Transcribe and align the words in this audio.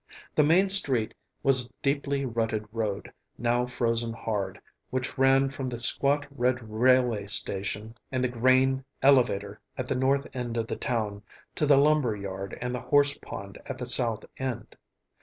The 0.33 0.43
main 0.43 0.69
street 0.71 1.13
was 1.43 1.67
a 1.67 1.69
deeply 1.83 2.25
rutted 2.25 2.65
road, 2.71 3.13
now 3.37 3.67
frozen 3.67 4.13
hard, 4.13 4.59
which 4.89 5.15
ran 5.15 5.51
from 5.51 5.69
the 5.69 5.79
squat 5.79 6.25
red 6.31 6.67
railway 6.67 7.27
station 7.27 7.93
and 8.11 8.23
the 8.23 8.27
grain 8.27 8.83
"elevator" 9.03 9.61
at 9.77 9.85
the 9.87 9.95
north 9.95 10.25
end 10.33 10.57
of 10.57 10.65
the 10.65 10.75
town 10.75 11.21
to 11.53 11.67
the 11.67 11.77
lumber 11.77 12.15
yard 12.15 12.57
and 12.61 12.73
the 12.73 12.81
horse 12.81 13.15
pond 13.19 13.59
at 13.67 13.77
the 13.77 13.85
south 13.85 14.25
end. 14.37 14.75